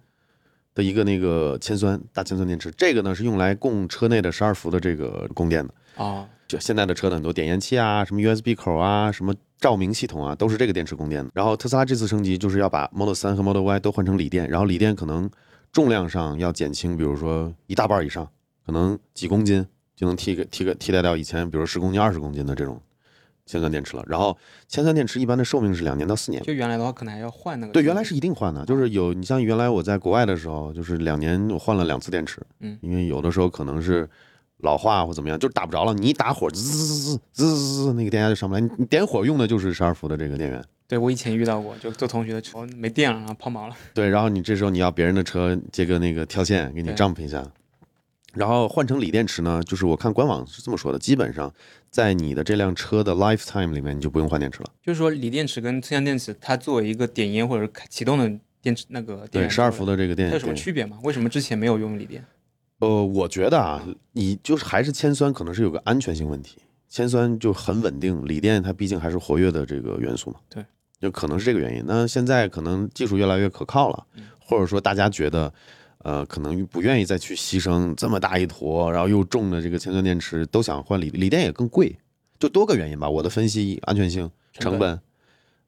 [0.74, 6.28] 的一个那个铅酸大铅酸电池，这个呢是用来供车内的十二伏的这个供电的啊。
[6.46, 11.30] 就现在的车的很多点烟器啊，什么 USB 口啊，什么照明系统啊，都是这个电池供电的。
[11.32, 15.28] 然后特斯拉这次升级就是要把 Model 3和 Model Y 都换成锂电，然后锂电可能
[15.72, 18.28] 重量上要减轻，比如说一大半以上，
[18.66, 22.80] 可能几公斤就能替个替个替代掉以前比如十公斤、二十公斤的这种。
[23.46, 26.42] 铅酸电池了，然后铅酸电池一般的寿命是两年到四年。
[26.42, 27.72] 就原来的话，可能还要换那个。
[27.72, 34.09] 对，原来是一定换的，就是有你像原来我在国外的时候，就是两年我换了两次电池，嗯，因为有的时候可能是
[34.59, 38.61] 老化或怎么样，就是打不着了，你一打火滋滋滋滋滋滋，那个电压就上不来。
[38.78, 40.64] 你点火用的就是十二伏的这个电源。
[40.87, 43.74] 对我以前遇到过，就坐同学的车没电了，然后抛锚了。
[43.94, 47.42] 对，然后你这时候你要别人的车接个那个跳线给你 jump 一下。
[48.35, 51.53] 然后换成锂电池呢，就是我看官网是这么说的，基本上
[51.88, 54.70] 在你的这辆车的 lifetime 里面，你就不用换电池了。
[54.83, 60.99] 就是说，锂电池跟测向电池，它作为一个点烟或者启动的电池，那个对十二伏的这个电，它有什么区别吗？
[61.05, 62.25] 为什么之前没有用锂电？
[62.81, 70.40] 呃，我觉得啊，你就是还是铅酸可能是有个安全性问题，铅酸就很稳定，锂电它毕竟还是活跃的这个元素嘛。
[70.51, 70.64] 对，
[71.01, 71.85] 就可能是这个原因。
[71.87, 74.05] 那现在可能技术越来越可靠了，
[74.40, 75.53] 或者说大家觉得。
[76.05, 81.99] 呃，可能不愿意再去牺牲这么大一坨，然后又重的这个铅酸电池，都想换锂锂电也更贵，
[82.38, 83.09] 就多个原因吧。
[83.09, 85.01] 我的分析，安全性、成本。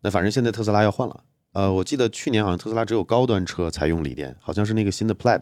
[0.03, 5.41] 那反正现在特斯拉要换了，呃，我记得去年好像特斯拉只有高端车才用锂电，好像是那个新的 Plaid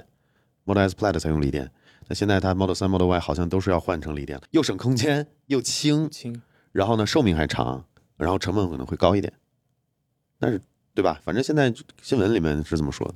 [0.63, 1.69] Model S Plaid 才用锂电。
[2.07, 7.85] 那现在它 Model 3、Model Y 好像都是要换成锂电，又省空间又轻，轻，然后呢寿命还长，
[8.17, 9.33] 然后成本可能会高一点。
[10.39, 10.61] 但是
[10.95, 11.21] 对吧？
[11.25, 13.15] 反正现在新闻里面是这么说的，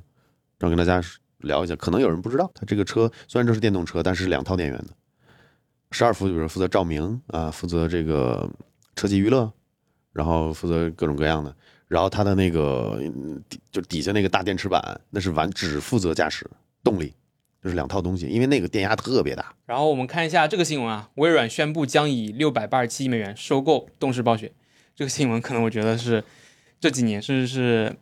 [0.57, 1.01] 让跟大家
[1.39, 1.75] 聊一下。
[1.75, 4.87] 可能有人不知道，它这个车虽然这是电动车，但是两套电源的，
[5.91, 8.49] 十二伏，比如负责照明啊，负责这个
[8.95, 9.51] 车机娱乐，
[10.13, 11.55] 然后负责各种各样的。
[11.87, 13.01] 然后它的那个
[13.49, 16.47] 底就底下那个大电池板，那是完只负责驾驶
[16.83, 17.11] 动力，
[17.63, 19.55] 就是两套东西，因为那个电压特别大。
[19.65, 24.51] 然后我们看一下这个新闻啊，微软宣布将以六百八十七亿美元收购动视暴雪。
[24.95, 26.23] 这个新闻可能我觉得是
[26.79, 27.95] 这几年甚至是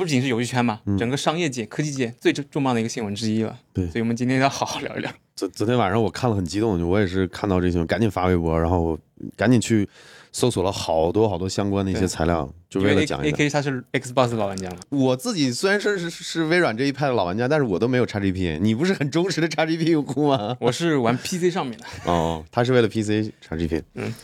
[0.00, 3.54] 不仅是游戏圈嘛，整个商业界、科技界最重磅的一个新闻之一了。
[3.74, 5.12] 对所以我们今天要好好聊一聊。
[5.36, 8.98] 昨昨天晚上我看了很激动，我也是看到这新闻，赶紧发微博，然后
[9.36, 9.86] 赶紧去
[10.32, 13.30] 搜索了好多好多相关的一些材料，就为了讲 A。
[13.30, 18.58] K 他是 Xbox 老玩家嘛，我自己虽然是是是微软这一派的老玩家，但是我都没有 XGP。
[18.58, 20.56] 你不是很忠实的 XGP 用户吗？
[20.60, 21.84] 我是玩 PC 上面的。
[22.10, 23.82] 哦，他是为了 PC XGP。
[23.96, 24.14] 嗯，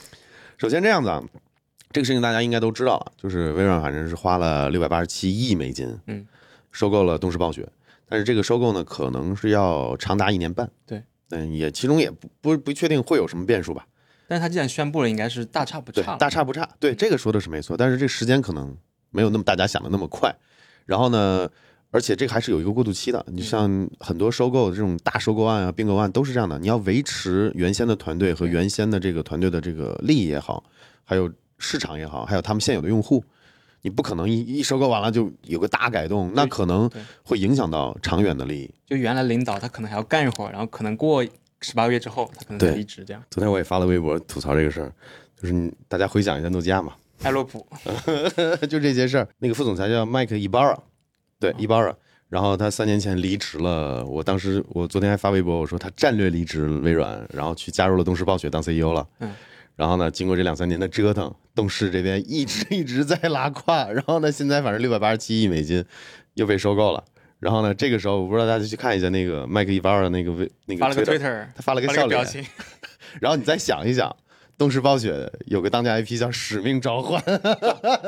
[0.56, 1.22] 首先这样子啊，
[1.96, 6.26] 这个事情大家应该都知道了，就是微软反正是花了六百八十七亿美金，嗯，
[6.70, 7.66] 收购了动视暴雪，
[8.06, 10.70] 但是这个收购呢，可能是要长达一年半。
[10.84, 13.86] 对，嗯，也其中也不不不确定会有什么变数吧。
[14.28, 16.16] 但是他既然宣布了，应该是大差不差，。
[16.16, 16.68] 大差不差。
[16.78, 18.76] 对，这个说的是没错，但是这个时间可能
[19.08, 20.30] 没有那么大家想的那么快。
[20.84, 21.48] 然后呢，
[21.92, 23.24] 而且这个还是有一个过渡期的。
[23.30, 30.62] 你像很多收购的这种大收购案啊、并购案都是这样的，你要维持原先的团队和原先的这个团队的这个利益也好，
[31.02, 33.24] 还有市场也好，还有他们现有的用户。
[33.82, 36.90] 你不可能一一收购完了就有个大改动，那可能
[37.22, 38.68] 会影响到长远的利益。
[38.84, 41.24] 就原来领导他可能还要干一会儿，然后可能过
[41.60, 43.22] 十八个月之后，他可能才离职这样。
[43.30, 44.92] 昨天我也发了微博吐槽这个事儿，
[45.40, 47.64] 就是大家回想一下诺基亚嘛，艾洛普，
[48.68, 49.28] 就这些事儿。
[49.38, 50.76] 那个副总裁叫麦克伊巴尔，
[51.38, 51.94] 对伊巴尔。
[52.28, 59.06] 然后他三年前离职了，我当时我昨天还发微博，我说他战略离职微软，然后去加入了东视暴雪当 CEO 了。
[59.20, 59.32] 嗯。
[59.76, 65.84] 然后呢，经过这两三年的折腾，动视这边一直 一直在拉胯，然后呢，现在反正六百八十七亿美金
[66.34, 67.04] 又被收购了。
[67.38, 72.42] 然后呢，这个时候我不知道大家去看一下那个麦克伊巴尔的那个微那个发了个 Twitter，Twitter，他发了个笑脸，个表情，
[73.20, 74.16] 然后你再想一想，
[74.56, 77.20] 动视暴雪有个当家 IP 叫《使命召唤》，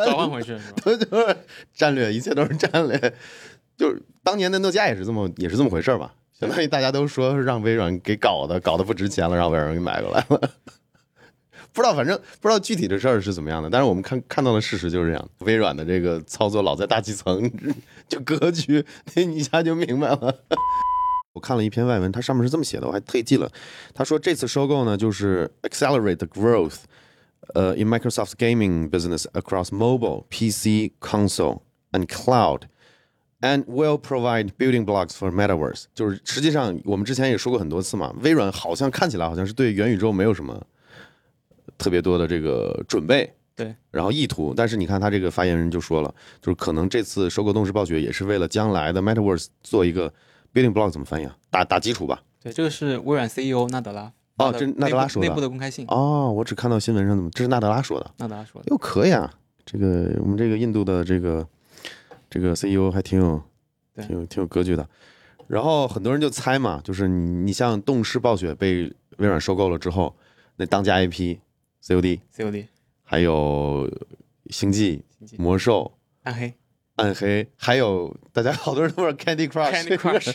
[0.07, 1.05] 召唤回去 是吧？
[1.05, 1.37] 就是
[1.75, 2.99] 战略，一切都是战略。
[3.77, 10.51] 就是当年的诺基亚也是这么也是这么回事儿吧，相当于大家都说让微软给搞的，搞得不值钱了，让微软给买过来了。
[11.79, 15.29] 不知道，反正不知道具体的事儿是怎么样的，但是我们看看到的事实就是这样。
[15.39, 17.49] 微软的这个操作老在大气层，
[18.09, 20.35] 就格局，你 一下就明白了。
[21.35, 23.49] 我看了一篇外文，它上面是这么写的，我还特意记了。
[23.95, 26.79] 他说这次收购呢，就是 accelerate the growth，
[27.55, 31.61] 呃、in Microsoft's gaming business across mobile, PC, console
[31.93, 32.63] and cloud。
[33.41, 40.61] And will provide building blocks for metaverse，就是实际上我们之前也说过很多次嘛，微软好像看起来好像是对元宇宙没有什么
[41.79, 50.13] 特别多的这个准备，对，然后意图，但是你看他这个发言人就说了，就是可能这次收购动视暴雪也是为了将来的 metaverse 做一个
[50.53, 51.37] building block 怎么翻译啊？
[51.51, 52.23] 打打基础吧。
[52.43, 58.11] 对，这个是微软 CEO 纳德拉哦这纳德拉说的内部的公开信，哦，我只看到新闻上怎么，这是纳德拉说的。
[58.19, 58.69] 纳德拉说的。
[58.71, 59.33] 哟，可以啊，
[59.65, 61.47] 这个我们这个印度的这个
[62.31, 63.43] 这个 CEO 还挺有
[63.95, 64.89] 对挺有挺有格局的。
[65.49, 68.83] 然后很多人就猜嘛，就是你你像动视暴雪被
[69.17, 70.15] 微软收购了之后，
[70.57, 71.39] 那当家 IP
[71.85, 72.67] COD COD
[73.05, 73.89] 还有
[74.51, 75.03] 星际、
[75.39, 76.53] 魔兽、暗黑
[76.97, 80.35] 暗黑，还有大家好多人都玩 Candy Crush，, Candy Crush，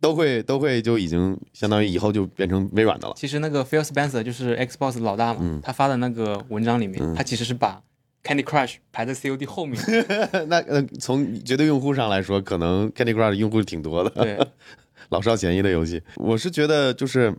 [0.00, 3.14] 都会都会就已经相当于以后就变成微软的了。
[3.16, 7.82] 其实那个 Phil Spencer 就是 Xbox 老大嘛，嗯他发的那个文章里面，他其实是把
[8.22, 9.82] Candy Crush 排在 COD 后面。
[10.48, 14.10] 那呃，从绝对用户上来说，可能 Candy Crush 用户挺多的。
[14.10, 14.38] 对，
[15.10, 16.00] 老少咸宜的游戏。
[16.16, 17.34] 我是觉得就是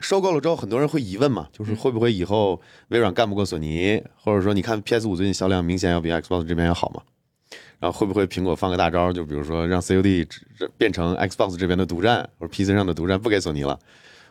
[0.00, 7.02] 收购了之后，很多人会疑问嘛，就是会不会以后微软干不过索尼，或者说你看 PS 五最近销量明显要比 Xbox 这边要好嘛？
[7.78, 10.26] 然后会不会苹果放个大招，就比如说让 COD
[10.76, 13.78] 变成 Xbox 这边的独占，或者 PC 上的独占，不给索尼了？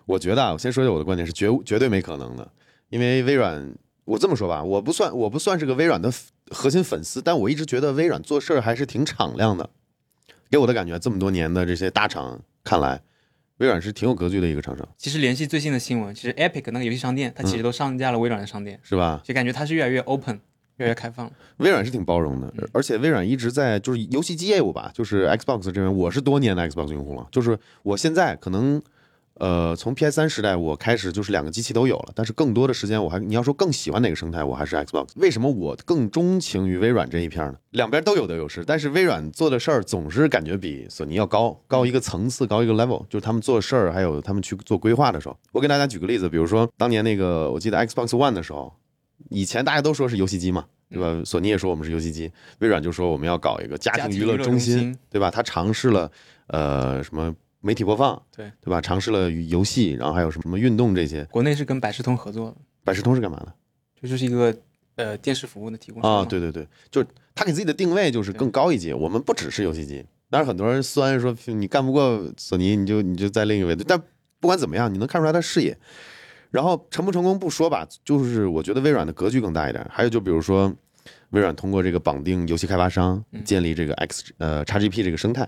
[0.05, 2.51] 我觉得啊，我先说一下我的观点是绝绝对没可能的，
[2.89, 6.11] 因为微软，我这么说吧，我不算我不算是个微软的
[6.49, 9.69] 核心粉丝，但我一直觉得微软做事儿还是挺敞亮的。
[10.49, 13.01] 给我的感觉，这么多年的这些大厂看来，
[13.59, 19.21] 微软是挺有格局的一个厂商，其实联系最新的新闻，其实 Epic 那个游戏商店，它其实都上架了微软的商店，是吧？
[19.23, 20.39] 就感觉它是越来越 open，
[20.77, 21.29] 越来越开放。
[21.57, 28.81] 微软是挺包容的，而且微软一直在就是游戏机业务吧，就是 Xbox 这边，我是多年的 Xbox 用户了，就是我现在可能
[29.39, 35.07] 呃，从 PS 三时代我开始就是两个机器都有了，但是更多的时间我还你要说更喜欢哪个生态，我还是 Xbox。
[35.15, 37.55] 为什么我更钟情于微软这一片呢？
[37.71, 45.37] 两边都有的优势，但是微软做的事儿总是感觉比索尼要高，高一个层次，高一个 level，就是他们做事儿还有他们去做规划的时候。
[45.51, 48.73] 我给大家举个例子，比如说当年那个我记得 Xbox One 的时候，
[49.29, 50.65] 以前大家都说是游戏机嘛。
[50.91, 51.21] 对吧？
[51.23, 55.29] 索尼也说我们是游戏机，微软就说我们要搞一个家庭娱乐中心，对吧？
[55.29, 56.11] 他尝试了
[56.47, 58.79] 呃什么媒体播放，对对吧？
[58.79, 61.23] 尝试了游戏，然后还有什么运动这些。
[61.25, 63.53] 国内是跟百视通合作的，百视通是干嘛的？
[64.01, 64.55] 这就是一个
[64.95, 70.05] 呃电视服务的提供啊，对对对，就是他给自己的定位就是更高一级，我们不只是游戏机。
[70.29, 73.83] 但是很多人酸说你干不过索尼，你就你就在另一个维度。
[73.87, 73.99] 但
[74.39, 75.77] 不管怎么样，你能看出来他视野。
[76.51, 79.85] 然后成不成功不说吧，就是我觉得微软的格局更大一点。
[79.91, 80.73] 还有就比如说，
[81.29, 85.47] 微软通过这个绑定游戏开发商，建立这个 X 呃 XGP 这个生态，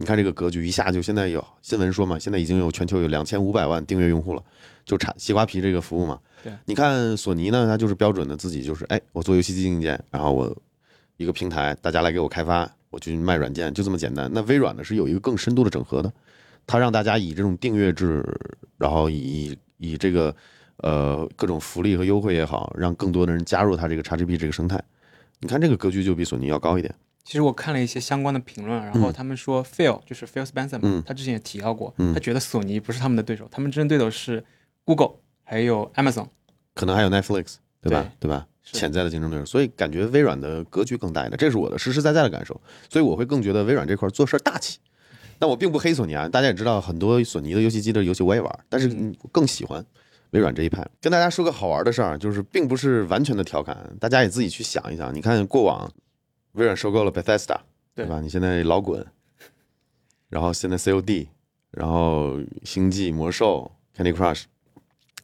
[0.00, 4.42] 你看这个格局一下就现在有新闻说嘛，现在已经有全球有两千五百万订阅用户了，
[4.86, 6.18] 就产西瓜皮这个服务嘛。
[6.42, 10.56] 对，你看索尼呢，它就是标准的自己就是哎，我做游戏机硬件，然后我
[11.18, 14.30] 一个平台，大家来给我开发，我去卖软件，就这么简单。
[14.32, 16.10] 那微软呢是有一个更深度的整合的，
[16.66, 18.24] 它让大家以这种订阅制，
[18.78, 20.34] 然后以以这个，
[20.78, 24.82] 呃，各种福利和优惠也好，让更多的人加入它这个 XGP 这个生态。
[25.40, 26.94] 你看这个格局就比索尼要高一点。
[27.30, 34.44] 其实我看了一些相关的评论，然后他们说 Phil 就是 Phil Spencer 嘛，他之前也提到过，他觉得索尼不是他们的对手，他们真正对手是
[34.84, 35.12] Google
[35.44, 36.26] 还有 Amazon，
[36.74, 38.10] 可能还有 Netflix，对吧？
[38.18, 38.48] 对吧？
[38.64, 39.44] 潜在的竞争对手。
[39.44, 42.60] 所以感觉微软的格局更大一点，这是我的实实在在的感受。
[42.88, 44.80] 所以我会更觉得微软这块做事大气。
[45.38, 48.88] 但我并不黑索尼啊，大家也知道，很多索尼的游戏机的游戏我也玩，但是
[49.30, 49.86] 更喜欢
[50.30, 50.84] 微软这一派。
[51.00, 55.14] 跟大家说个好玩的事儿，就是并不是完全的调侃，大家也自己去想一想。
[55.14, 55.88] 你看过往，
[56.52, 57.58] 微软收购了 Bethesda，
[57.94, 58.20] 对吧？
[58.20, 59.04] 你现在老滚，
[60.28, 61.28] 然后现在 COD，
[61.70, 64.44] 然后星际魔兽、Candy Crush，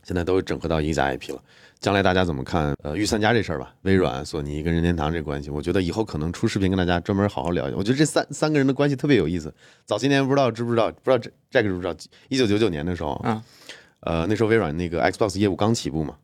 [0.02, 1.42] 现在都整合到一家 IP 了。
[1.78, 2.74] 将来大家怎么看？
[2.82, 7.76] 呃，御三家这事儿吧，微软、索尼跟任天堂这关系，我觉得以后可能出视频跟大家专门好好聊一聊。
[7.76, 9.54] 我觉得这三三个人的关系特别有意思。
[9.84, 11.18] 早些年不知道知不知道，不知道
[11.50, 11.94] Jack 知不知道？
[12.28, 13.44] 一九九九年的时候，啊，
[14.00, 16.16] 呃，那时候微软那个 Xbox 业务刚起步嘛，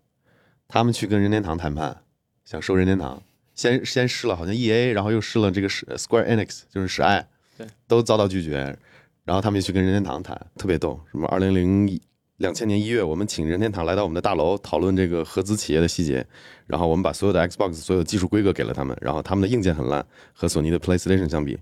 [0.68, 1.98] 他们去跟任天堂谈判，
[2.46, 3.22] 想收任天堂，
[3.54, 8.76] 先先试了好像 EA，然后又试了这个 Square Enix，就是史爱，对，都遭到拒绝，
[9.24, 12.00] 然后他们就去跟任天堂谈，特别逗，什么二零零一。
[12.38, 16.26] 两千年一月，我们请任天堂来到我们的大楼讨论这个合资企业的细节，
[16.66, 21.56] 然后我们把所有的 Xbox 所有技术规格给了他们，然后他们的硬件很烂，和索尼的 PlayStation 相比，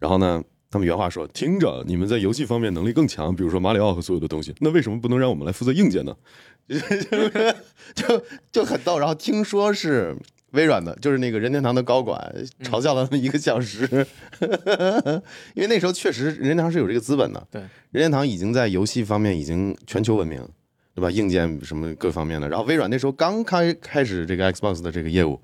[0.00, 6.16] 然后呢，他们原话说：“听着，你们在游戏方面能力更强，比如说马里奥和所有的东西，那为什么不能让我们来负责硬件呢？”
[7.94, 8.98] 就就很逗。
[8.98, 10.16] 然后听说是。
[10.54, 13.86] 微软的，就是那个任天堂的高管嘲笑了他们一个小时，
[15.54, 17.46] 因为那时候确实任天堂是有这个资本的。
[17.50, 20.40] 对，任天堂已经在游戏方面已经全球闻名，
[20.94, 21.10] 对吧？
[21.10, 22.48] 硬件什么各方面的。
[22.48, 25.40] 然后微软那时候刚开开始这个 Xbox 的这个业务，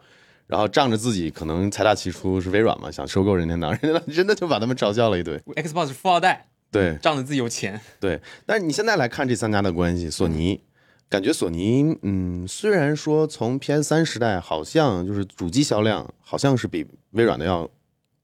[0.46, 5.36] 然后仗着自己可能财大气粗是微软嘛，想收购任天堂， 任天堂真的就把他们嘲笑了一堆。
[5.56, 7.80] Xbox 是富二代，对，仗着自己有钱。
[7.98, 10.62] 对，但是你现在来看这三家的关系，索尼。
[11.10, 17.68] 感觉索尼，嗯，虽然说从 PS 三时代好像就是主机销量好像是比微软的要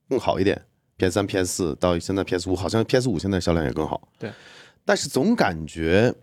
[0.08, 0.62] 更好一点
[0.96, 4.08] ，PS 三、PS 四到现在 PS 五，好像 PS 五现在销量也更好。
[4.20, 4.30] 对，
[4.84, 6.14] 但是总感觉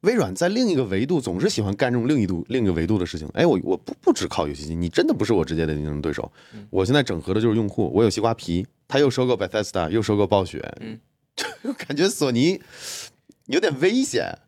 [0.00, 3.28] 微软在另一个维度总是喜欢干这种另一度、另一个维度的事情。
[3.34, 6.32] 哎，我我不不只靠游戏机，你真的不是我直接的竞争对手。
[6.70, 10.98] 我现在整合的就是用户，我有西瓜皮，他又收购 Bethesda，又收购暴雪，嗯，
[11.62, 12.58] 就感觉索尼
[13.48, 14.38] 有点危险。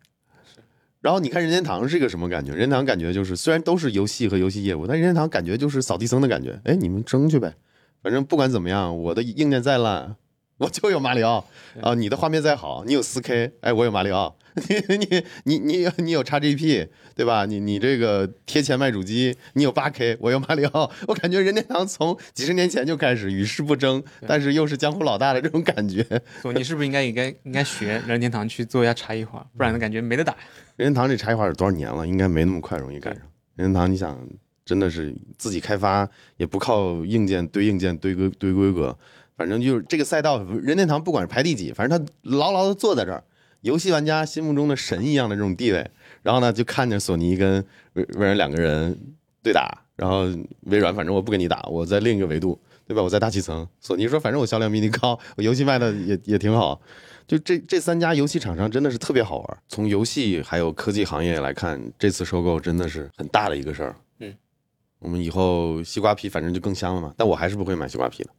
[1.02, 2.52] 然后你看任天堂是一个什么感觉？
[2.52, 6.58] 任天堂感觉就是虽然都是游戏和游戏业务，但任天堂感觉就是扫地僧的感觉。
[6.64, 7.54] 哎，你们争去呗，
[8.02, 10.16] 反正不管怎么样，我的硬件再烂，
[10.58, 11.44] 我就有马里奥
[11.80, 11.94] 啊。
[11.94, 14.36] 你的画面再好，你有四 K，哎，我有马里奥。
[14.68, 17.46] 你你你你你有 XGP 对吧？
[17.46, 20.90] 你你这个贴钱卖主机，你有八 K，我有马里奥。
[21.08, 26.04] 我感觉任天堂从几十年前就开始与世不争，但是又是江湖老大的这种感觉。
[26.42, 29.46] 索尼是不是应该应该应该学任天堂去做一下差异化？
[29.56, 30.36] 不然的感觉没得打。
[30.76, 32.06] 任天堂这差异化是多少年了？
[32.06, 33.22] 应该没那么快容易赶上。
[33.54, 34.18] 任天堂，你想，
[34.64, 38.96] 真的是自己开发，也不靠硬件堆硬件堆规堆规格，
[39.36, 43.24] 反正就是这个赛道，任天堂不管是排第几，反正他牢牢的坐在这儿。
[43.62, 45.90] 游戏玩家心目中的神一样的这种地位，
[46.22, 48.96] 然后呢，就看见索尼跟微微软两个人
[49.42, 50.24] 对打，然后
[50.62, 53.02] 微软反正我不跟你打，我在另一个维度，对吧？
[53.02, 53.66] 我在大气层。
[53.80, 56.80] 索尼说反正我销量比你高，我游戏卖的也也挺好。
[57.26, 59.58] 就这这三家游戏厂商真的是特别好玩。
[59.68, 63.96] 从游戏还有科技行业来看，这次收购真的是很大的一个事儿。
[64.18, 64.34] 嗯，
[64.98, 67.14] 我们以后西瓜皮反正就更香了嘛。
[67.16, 68.30] 但我还是不会买西瓜皮的。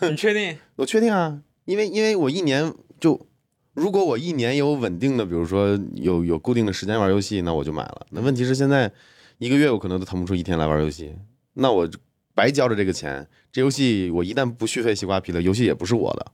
[0.08, 0.56] 你确定？
[0.76, 1.40] 我确定啊。
[1.66, 3.28] 因为因为我一年就
[3.74, 8.06] 如果我一年有稳定的，比如说有有固定的时间玩游戏，那我就买了。
[8.10, 8.90] 那问题是现在
[9.36, 11.14] 一个月我可能都腾不出一天来玩游戏，
[11.52, 11.86] 那我
[12.34, 16.32] 白交着这个钱，这游戏我一旦不续费西瓜皮了，游戏也不是我的，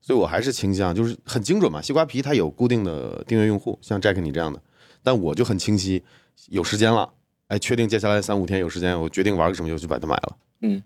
[0.00, 1.82] 所以我还是倾向就是很精准嘛。
[1.82, 4.62] 西瓜皮它有固定的订阅用户，像 Jack 你这样的，
[5.02, 6.04] 但我就很清晰，
[6.50, 7.12] 有时间了，
[7.48, 10.36] 哎，确定接下来三五天有时间，我决定玩个什么游戏，把它买了。
[10.60, 10.82] 嗯，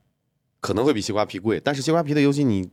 [0.61, 2.69] 可能会比西瓜皮贵，但是西瓜皮的游戏你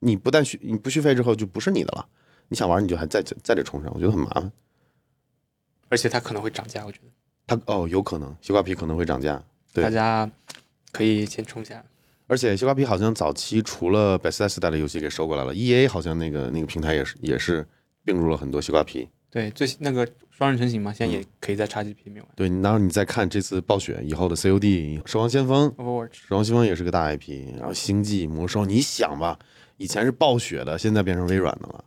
[0.00, 2.06] 你不但续你不续费之后就不是你的了。
[2.48, 4.50] 你想玩你就还在在这充上，我觉得很麻烦，
[5.88, 7.08] 而且它可能会涨价，我觉得
[7.46, 9.40] 它哦有可能西瓜皮可能会涨价，
[9.72, 10.28] 对大家
[10.90, 11.84] 可以先冲下。
[12.26, 17.66] 而且西瓜皮好像早期除了 Bethesda 的游戏给收过来了，E A 好像那个那个平台也是也是
[18.04, 19.08] 并入了很多西瓜皮。
[19.30, 22.26] 对，最那个双人成行嘛，现在也可以在 XGP 里面玩。
[22.34, 25.72] 对，然后你再看这次暴雪以后的 C O D，守望先锋，
[26.10, 29.38] 守望先锋也是个大 I P，然后星际魔兽，你想吧，
[29.80, 31.82] 以前是暴雪的，现在变成微软的了，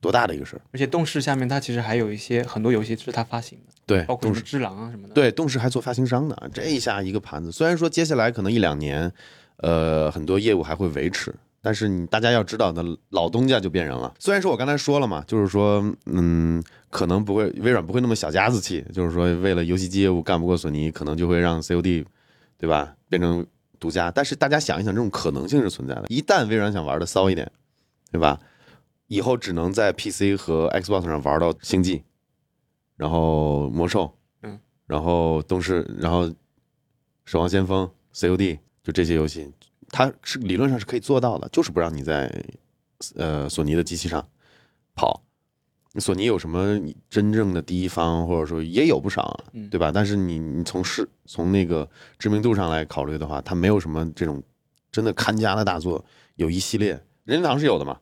[0.00, 0.62] 多大的一个事儿？
[0.72, 5.14] 而且动视下面它其实还有一些很多游戏是它发行的，对，包括什么只狼啊什么的。
[5.14, 7.52] 对，动视还做发行商呢，这一下一个盘子。
[7.52, 9.10] 虽然说接下来可能一两年，
[9.58, 14.12] 呃，很多业务还会维持，但是你大家要知道，那老东家就变人了。
[14.18, 22.04] 虽然说我刚才说了嘛，就是说，嗯，可能不会，微软不会那么小家子气，就是说为了游戏机业务干不过索尼，可能就会让 COD，
[22.58, 23.46] 对吧，变成
[23.82, 24.12] 独家。
[24.12, 26.04] 但是大家想一想，这种可能性是存在的。
[26.06, 27.50] 一旦微软想玩的骚一点，
[28.12, 28.38] 对吧？
[29.08, 32.02] 以后只能在 PC 和 Xbox 上玩到星际，
[32.96, 36.32] 然后魔兽，嗯，然后东视，然后
[37.24, 39.52] 守望先锋、COD，就这些游戏，
[39.88, 42.32] 它是理论上是可以做到的，就是不让你在
[43.16, 44.26] 呃索尼的机器上
[44.94, 45.22] 跑。
[46.00, 49.92] 索尼有什么真正的第一方，或者说也有不少，嗯对吧？
[49.92, 54.42] 但是你你从市从那个知名度上来考虑的话，它没有什么这种
[54.90, 56.02] 真的看家的大作，
[56.36, 56.90] 有一系列
[57.24, 57.98] 任天堂是有的嘛？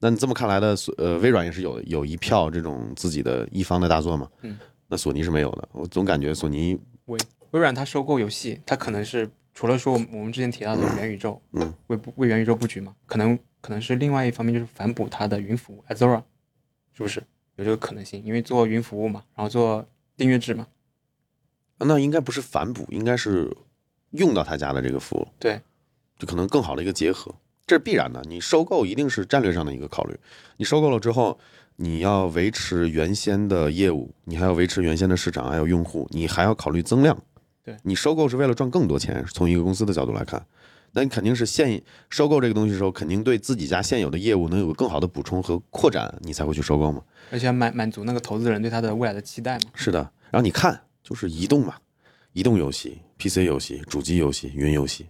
[0.00, 4.28] 那你这么看来的，呃，微软也是有有一票这种自己的一方的大作嘛？
[4.42, 5.68] 嗯，那索尼是没有的。
[5.72, 7.18] 我总感觉索尼，微
[7.50, 16.22] 微软它收购游戏，它可能是除了说我们之前提到的元宇宙，嗯，为布为元宇宙布局嘛，可能可能是另外一方面就是反哺它的云服务 Azura，
[16.92, 17.22] 是不是
[17.56, 18.22] 有这个可能性？
[18.24, 20.66] 因为做云服务嘛，然后做订阅制嘛，
[21.78, 23.56] 那应该不是反哺，应该是
[24.10, 25.60] 用到他家的这个服务，对，
[26.18, 27.34] 就可能更好的一个结合，
[27.66, 28.22] 这是必然的。
[28.28, 30.18] 你收购一定是战略上的一个考虑，
[30.56, 31.38] 你收购了之后，
[31.76, 37.16] 你要维持原先的业务，你还要维持原先的市场，还有用户，你还要考虑增量。
[37.62, 40.44] 对你收购是为了赚更多钱，从一个公司的角度来看，
[40.92, 47.02] 那你肯定是现收购这个东西的时候，肯定对自己家现有的业务能有个更好的补充和扩展，你才会去收购嘛。
[47.30, 49.70] 而且要满满足那个投资人对它的未来的期待嘛。
[49.74, 49.98] 是的，
[50.30, 51.76] 然后你看，就是移动嘛，
[52.32, 55.06] 移动游戏、PC 游戏、主机游戏、云游戏，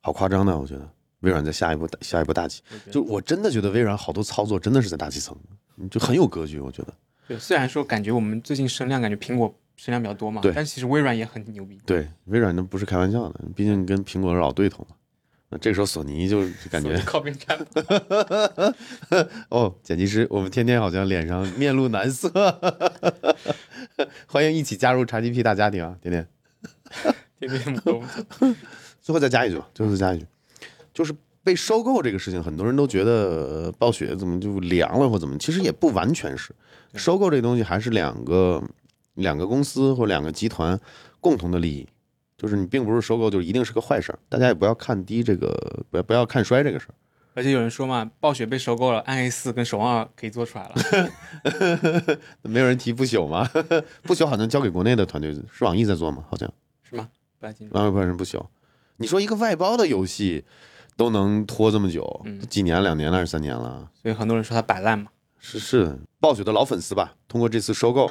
[0.00, 0.88] 好夸张的，我觉得
[1.20, 5.36] 微软在下一步下一步大棋，就我真的觉得微软好多操作真的是在大气层，
[5.90, 6.94] 就很有格局，我觉得。
[7.28, 14.94] 对，虽然说感觉我们最近声量感觉苹果声量比较多嘛，对但其实微软也很牛逼，对，微软那不是开玩笑的，毕竟跟苹果是老对头嘛。
[15.48, 17.58] 那这个时候索尼就就 感觉靠边站。
[19.50, 22.30] 哦，剪辑师，我们天天好像脸上面露难色，
[24.28, 26.28] 欢迎一起加入 XGP 大家庭啊，天天。
[27.40, 28.04] 天天摸。
[29.00, 30.26] 最后再加一句吧，最后再加一句，
[30.94, 36.54] 就是被收购这个事情，很多人都觉得呃暴雪怎么就凉了或怎么，其实也不完全是，
[36.94, 38.62] 收购这个东西还是两个
[39.14, 40.78] 两个公司或两个集团
[41.20, 41.88] 共同的利益，
[42.36, 46.94] 就是你并不是收购就一定是个坏事儿，大家也不要看低这个，不要不要看衰这个事儿。
[47.34, 53.48] 而且有人说嘛，暴雪被收购了，暗黑四跟守望二可以做出来了， 没有人提不朽吗？
[54.04, 56.24] 不朽好像交给国内的团队，是网易在做吗？
[56.28, 57.08] 好像是吗？
[57.38, 57.74] 不太清楚。
[57.74, 58.44] 万万不是不朽。
[58.98, 60.44] 你说一个外包的游戏
[60.94, 63.88] 都能拖这么久，嗯几年、两年了还是三年了？
[63.94, 65.10] 所以很多人说它摆烂嘛。
[65.38, 68.08] 是是，暴雪的老粉丝吧，通过这次收购，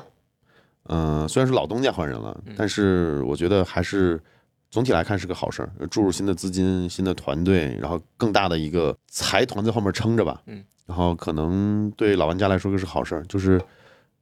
[0.85, 4.21] 嗯、虽然是老东家换人了，但是我觉得还是
[4.69, 13.61] 总体来看是个好事儿，注入新的资金、新的团队，然后更大的一个财团在后面撑着吧，嗯，然后可能对老玩家来说是好事儿，就是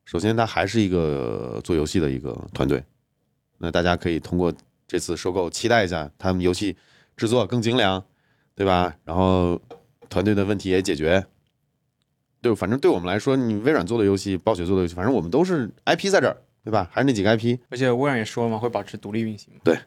[0.06, 2.84] 首先它还是一个做游戏的一个团队，
[3.58, 4.54] 那大家可以通过
[4.88, 6.76] 这次收购期待一下他们游戏
[7.16, 8.04] 制作更精良，
[8.56, 8.96] 对吧？
[9.04, 9.60] 然后
[10.10, 11.26] 团队的问题也解决。
[12.42, 16.90] 对，反正对我们来说，你微软做的游戏，暴雪做的游戏，反正我们都是 IP 在这儿，对吧？
[16.92, 17.58] 还是那几个 IP。
[17.70, 19.62] 而且微软也说了嘛，会保持独立运行嘛。
[19.64, 19.78] 对，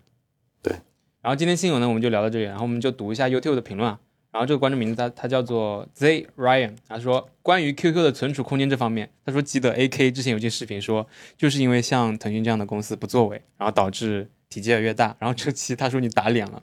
[0.63, 0.73] 对。
[1.21, 4.01] 然后今天新闻呢，我们就聊到这里，然后我们就读一下 YouTube 的评论啊。
[4.33, 11.07] 然后这个观众名字他他叫做 Z Ryan，他说关于 QQ 的存储空间这方面，他说记得 AK 之前有件视频说，
[11.37, 15.15] 就是因为像腾讯这样的公司不作为，然后导致体积越来越大。
[15.19, 16.63] 然后这期他说你打脸了，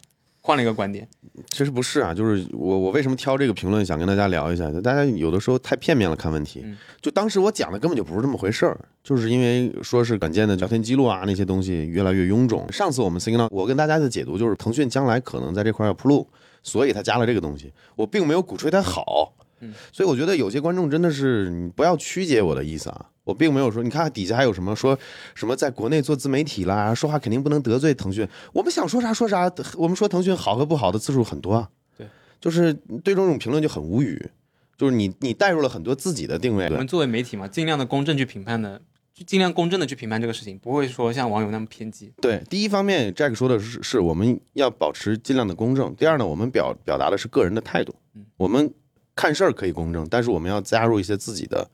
[0.49, 1.07] 换了一个观点。
[1.51, 4.71] 其实不是啊，就是我我为什么挑这个评论想跟大家聊一下？
[4.71, 6.61] 就大家有的时候太片面了看问题。
[6.63, 12.65] 嗯就当时我讲的根本就不是这么回事儿，就是因为说是软件的聊天记录啊那些东西越来越臃肿。
[12.71, 16.27] 上次我们 Signal，我跟大家的解读就是腾讯将来可能在这块要铺路，
[16.63, 17.71] 所以他加了这个东西。
[17.95, 23.05] 我并没有鼓吹它好，嗯所以我觉得有些观众真的是你不要曲解我的意思啊。
[23.30, 24.97] 我并没有说，你看底下还有什么说
[25.36, 28.27] 什么在国内做自媒体啦，说话肯定不能得罪腾讯。
[28.51, 31.69] 我们想说啥说啥，我们说腾讯好和不好的次数很多啊。
[31.95, 32.07] 对，
[32.41, 34.32] 就是对这种评论就很无语，
[34.75, 36.77] 就是你你带入了很多自己的定位我。
[36.77, 38.82] 们作为媒体嘛，尽量的公正去评判的，
[39.13, 42.11] 就尽量公正的去评判这个事情，不会说像网友那么偏激。
[42.19, 45.95] 对，第一方面，Jack 说的是是我们要保持尽量的公正。
[45.95, 47.93] 第二呢，我们表表达的是个人的态度。
[48.15, 48.73] 嗯我们
[49.15, 51.69] 看事儿可以公正，但是我们要加入一些自己的，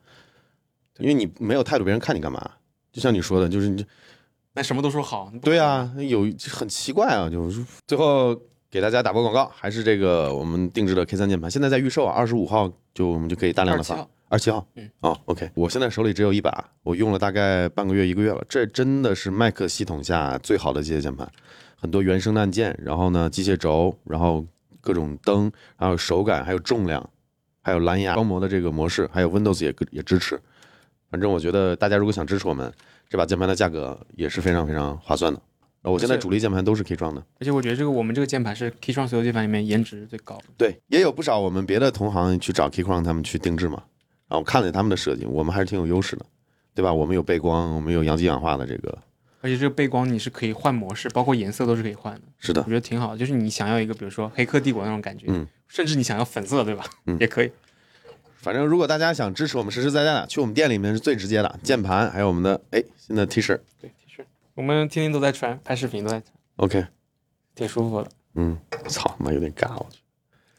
[1.00, 2.52] 因为你没有态度，别人看你干嘛？
[2.92, 3.86] 就像你说的，就是你
[4.54, 8.40] 那什么都说好，对啊，有很奇怪啊，就是最后
[8.70, 13.96] 给大家打波广告，还是这个我们定制的 K 三键盘，现在在预售啊，二十五号就我们就可以大量的发。
[13.96, 14.10] 27号。
[14.28, 21.32] 二七号，嗯，哦，OK，我现在手里只有一把，我用了大概半个月一个月了，这真的是 Mac 系统下最好的机械键盘，
[21.76, 24.44] 很多原生的按键，然后呢机械轴，然后
[24.82, 27.08] 各种灯，还有手感，还有重量，
[27.62, 30.42] 还有蓝牙光模的这个模式，还有 Windows 也也支持。
[31.16, 32.70] 反正我觉得大家如果想支持我们，
[33.08, 35.42] 这把键盘的价格也是非常非常划算的。
[35.84, 40.44] 呃我现在主力键盘都是 K 创的，而且我觉得这个我们这个键盘是 Keychron 所有键盘里面颜值最高的。
[40.58, 43.82] 对，也有不少我们别的同行去找 K 创他们去定制嘛，
[44.28, 46.26] 然后我看了他们的设计，我们还是挺有优势的，
[46.74, 46.92] 对吧？
[46.92, 48.98] 我们有背光，我们有阳极氧化的这个，
[49.40, 53.18] 而且这个背光你是可以换模式，包括颜色都是可以换的，是的我，觉得挺好的。
[53.18, 56.84] 就是你想要一个，比如说《黑客帝国》那种感觉，嗯，甚至你想要粉色，对吧？
[57.06, 57.50] 嗯也可以。
[58.46, 64.24] 反正如果大家想支持我们实实在在的，去我们店里面是最直接的，键盘还有我们的哎新的 T 恤对，T 恤，
[64.54, 66.86] 我们天天都在穿，拍视频都在穿，，OK，
[67.56, 68.12] 挺舒服的。
[68.36, 68.56] 嗯，
[68.88, 69.98] 操他妈有点尬，我去。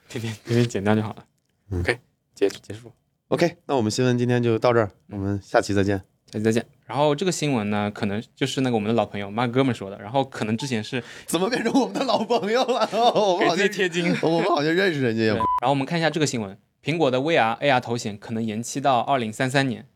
[0.09, 1.25] 天天天天剪掉就好了。
[1.71, 2.01] 嗯 OK，
[2.35, 2.91] 结结束
[3.29, 5.99] ，OK，那我们新闻今天就到这儿，我们下期再见。
[6.33, 6.67] 下期再见。
[6.87, 12.89] 然后这个新闻呢，可能就是那个我们的老朋友马哥们说的，然后可能之前是怎么变成我们的老朋友了？
[13.15, 14.13] 我们好像贴金。
[14.23, 15.39] 我们好像认识人家然。
[15.39, 19.89] 后我们看一下这个新闻，苹果的 VR、AR 头显可能延期到二零三三年，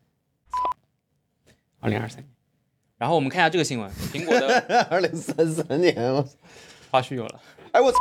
[1.79, 2.27] 二零二三年。
[2.97, 6.27] 然后我们看一下这个新闻，苹果的 二零三三年，我
[6.91, 7.41] 花絮有了。
[7.71, 7.97] 哎我操，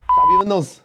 [0.00, 0.76] 傻逼 Windows。